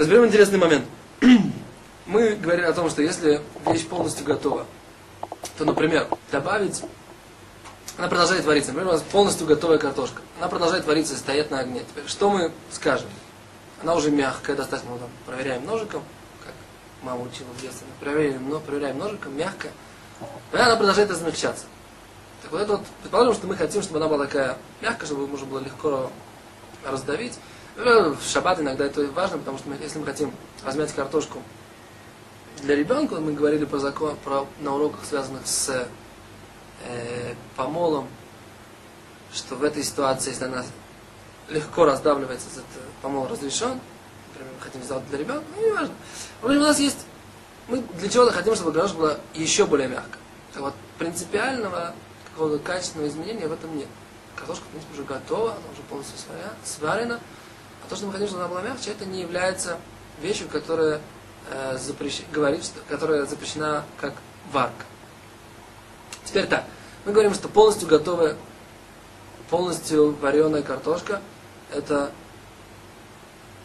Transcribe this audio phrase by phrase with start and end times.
[0.00, 0.86] Разберем интересный момент.
[2.06, 4.64] Мы говорили о том, что если вещь полностью готова,
[5.58, 6.82] то, например, добавить,
[7.98, 8.72] она продолжает вариться.
[8.72, 10.22] Например, у нас полностью готовая картошка.
[10.38, 11.82] Она продолжает вариться и стоит на огне.
[11.86, 13.10] Теперь, что мы скажем?
[13.82, 16.02] Она уже мягкая, достаточно, мы там проверяем ножиком,
[16.46, 16.54] как
[17.02, 17.86] мама учила в детстве.
[18.00, 19.72] Проверяем, но, проверяем ножиком, мягкая.
[20.54, 21.66] И она продолжает размягчаться.
[22.40, 25.46] Так вот это вот, предположим, что мы хотим, чтобы она была такая мягкая, чтобы можно
[25.46, 26.10] было легко
[26.86, 27.34] раздавить.
[27.80, 31.42] В шаббат иногда это важно, потому что мы, если мы хотим размять картошку
[32.60, 35.88] для ребенка, мы говорили про закон, про, на уроках, связанных с
[36.84, 38.06] э, помолом,
[39.32, 40.62] что в этой ситуации, если она
[41.48, 42.66] легко раздавливается, этот
[43.00, 43.80] помол разрешен,
[44.28, 45.94] например, мы хотим сделать для ребенка, ну, не важно.
[46.42, 47.06] У нас есть,
[47.66, 50.20] мы для чего-то хотим, чтобы картошка была еще более мягкая.
[50.52, 51.94] Так вот, принципиального
[52.26, 53.88] какого-то качественного изменения в этом нет.
[54.36, 56.18] Картошка, в принципе, уже готова, она уже полностью
[56.62, 57.20] сварена.
[57.90, 59.76] То, что мы хотим, чтобы она была мягче, это не является
[60.22, 61.00] вещью, которая
[61.50, 62.22] э, запрещ...
[62.32, 62.78] говорит, что...
[62.88, 64.14] которая запрещена как
[64.52, 64.84] варка.
[66.24, 66.64] Теперь так.
[67.04, 68.36] Мы говорим, что полностью готовая,
[69.48, 71.20] полностью вареная картошка,
[71.72, 72.12] это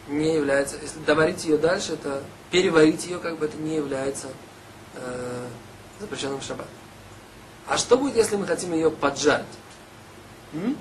[0.08, 4.26] не является, если доварить ее дальше, это переварить ее, как бы это не является
[4.94, 5.46] э,
[6.00, 6.66] запрещенным в шаббат.
[7.68, 9.46] А что будет, если мы хотим ее поджарить?
[10.52, 10.76] М?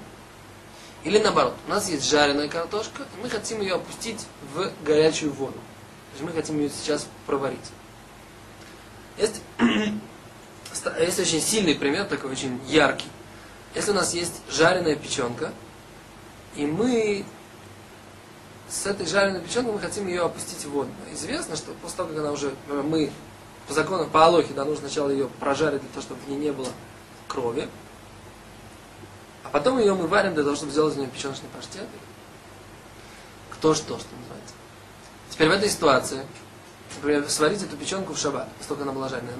[1.05, 5.53] Или наоборот, у нас есть жареная картошка, и мы хотим ее опустить в горячую воду.
[5.53, 7.59] То есть мы хотим ее сейчас проварить.
[9.15, 9.41] Есть,
[10.99, 13.07] есть очень сильный пример, такой очень яркий.
[13.75, 15.53] Если у нас есть жареная печенка,
[16.55, 17.23] и мы
[18.67, 20.89] с этой жареной печенкой мы хотим ее опустить в воду.
[21.13, 23.11] Известно, что после того, как она уже, мы
[23.67, 26.51] по закону, по Алохе, да, нужно сначала ее прожарить для того, чтобы в ней не
[26.51, 26.69] было
[27.27, 27.69] крови.
[29.45, 31.87] А потом ее мы варим для того, чтобы сделать из нее печеночный паштет.
[33.51, 34.55] Кто что, что называется.
[35.29, 36.25] Теперь в этой ситуации,
[36.95, 39.35] например, сварить эту печенку в шаббат, столько она была жареная,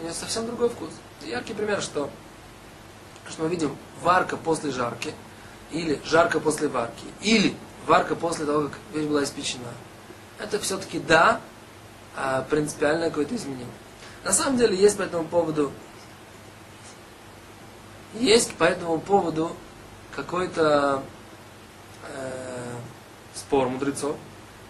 [0.00, 0.90] у нее совсем другой вкус.
[1.22, 2.10] Яркий пример, что,
[3.28, 5.14] что мы видим варка после жарки,
[5.70, 7.54] или жарка после варки, или
[7.86, 9.72] варка после того, как вещь была испечена.
[10.38, 11.40] Это все-таки да,
[12.16, 13.66] а, принципиальное какое-то изменение.
[14.24, 15.72] На самом деле есть по этому поводу
[18.14, 19.52] есть по этому поводу
[20.14, 21.02] какой-то
[22.08, 22.76] э,
[23.34, 24.16] спор мудрецов,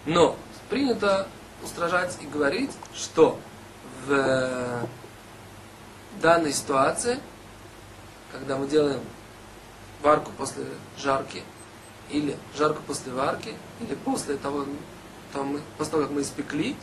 [0.07, 0.37] но
[0.69, 1.29] принято
[1.63, 3.39] устражать и говорить, что
[4.07, 4.87] в
[6.21, 7.19] данной ситуации,
[8.33, 9.01] когда мы делаем
[10.03, 10.65] варку после
[10.99, 11.43] жарки,
[12.11, 14.67] или жарку после варки, или после того,
[15.33, 16.77] того после того, как мы испекли,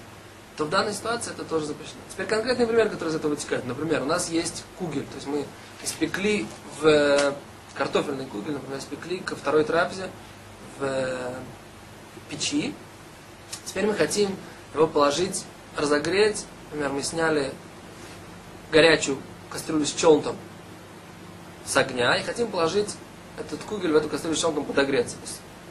[0.58, 2.00] то в данной ситуации это тоже запрещено.
[2.10, 3.66] Теперь конкретный пример, который из этого вытекает.
[3.66, 5.46] Например, у нас есть кугель, то есть мы
[5.84, 6.46] испекли
[6.80, 7.34] в э,
[7.76, 10.10] картофельный кугель, например, испекли ко второй трапезе
[10.78, 11.34] в э,
[12.30, 12.74] печи.
[13.66, 14.36] Теперь мы хотим
[14.74, 15.46] его положить,
[15.78, 16.46] разогреть.
[16.66, 17.54] Например, мы сняли
[18.72, 19.18] горячую
[19.50, 20.36] кастрюлю с челнтом
[21.66, 22.96] с огня и хотим положить
[23.38, 25.16] этот кугель в эту кастрюлю с челнтом подогреться.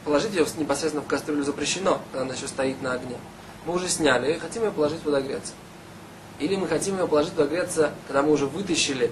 [0.05, 3.17] Положить ее непосредственно в кастрюлю запрещено, когда она еще стоит на огне
[3.65, 5.53] мы уже сняли, и хотим ее положить подогреться.
[6.39, 9.11] Или мы хотим ее положить подогреться, когда мы уже вытащили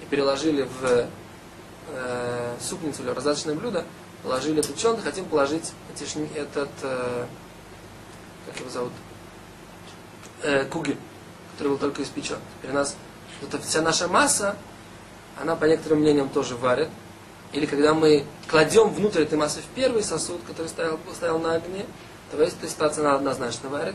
[0.00, 1.06] и переложили в
[1.88, 3.84] э, супницу или раздаточное блюдо,
[4.22, 5.72] положили этот чон, хотим положить
[6.34, 7.26] этот, э,
[8.46, 8.92] как его зовут,
[10.42, 10.96] э, кугель,
[11.52, 12.38] который был только испечен.
[12.58, 12.96] Теперь у нас
[13.42, 14.56] вот вся наша масса,
[15.40, 16.88] она по некоторым мнениям тоже варит.
[17.52, 21.84] Или когда мы кладем внутрь этой массы в первый сосуд, который стоял, стоял на огне,
[22.32, 23.94] то в этой ситуации она однозначно варит.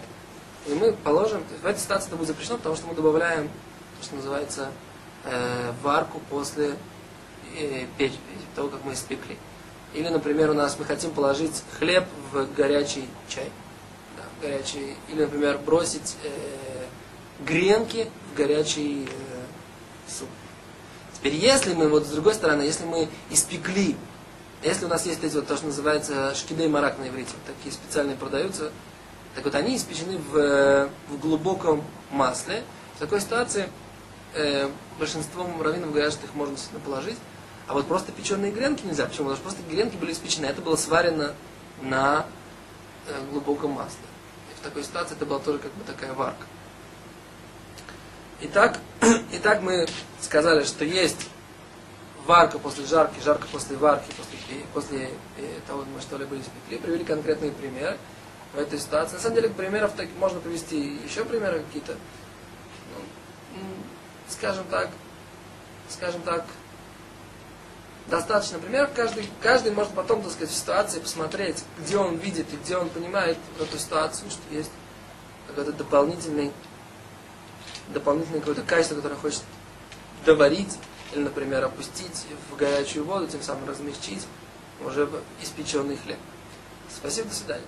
[0.68, 3.50] И мы положим, в этой ситуации это будет запрещено, потому что мы добавляем
[4.00, 4.70] то, что называется
[5.24, 6.76] э, варку после
[7.58, 8.14] э, печь,
[8.56, 9.38] того, как мы испекли.
[9.94, 13.50] Или, например, у нас мы хотим положить хлеб в горячий чай.
[14.16, 16.30] Да, горячий, или, например, бросить э,
[17.44, 20.30] гренки в горячий э, суп.
[21.16, 23.96] Теперь, если мы, вот с другой стороны, если мы испекли
[24.64, 27.74] если у нас есть эти вот то, что называется шкидей марак на иврите, вот такие
[27.74, 28.72] специальные продаются,
[29.36, 32.64] так вот они испечены в, в глубоком масле.
[32.96, 33.70] В такой ситуации
[34.34, 34.68] э,
[34.98, 37.18] большинство раввинов говорят, что их можно действительно положить.
[37.68, 39.06] А вот просто печеные гренки нельзя.
[39.06, 39.30] Почему?
[39.30, 40.48] Потому что просто гренки были испечены.
[40.48, 41.34] Это было сварено
[41.84, 42.26] на
[43.06, 44.00] э, глубоком масле.
[44.52, 46.46] И в такой ситуации это была тоже как бы такая варка.
[48.42, 48.80] Итак,
[49.32, 49.88] итак мы
[50.20, 51.30] сказали, что есть
[52.28, 57.52] варка после жарки, жарка после варки, после, после э, того, мы что-либо испекли, привели конкретные
[57.52, 57.98] примеры
[58.54, 59.16] в этой ситуации.
[59.16, 61.94] На самом деле, примеров так, можно привести еще примеры какие-то,
[63.56, 63.62] ну,
[64.28, 64.90] скажем так,
[65.90, 66.46] скажем так,
[68.10, 72.56] Достаточно примеров, каждый, каждый может потом, так сказать, в ситуации посмотреть, где он видит и
[72.56, 74.72] где он понимает эту ситуацию, что есть
[75.48, 76.54] какой-то дополнительный,
[77.90, 79.42] дополнительное какое-то качество, которое хочет
[80.26, 80.78] доварить,
[81.14, 84.26] или, например, опустить в горячую воду, тем самым размягчить
[84.86, 85.10] уже
[85.42, 86.18] испеченный хлеб.
[86.94, 87.66] Спасибо, до свидания.